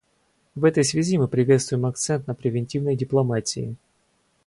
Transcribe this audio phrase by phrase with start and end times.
[0.55, 3.75] В этой связи мы приветствуем акцент на превентивной дипломатии.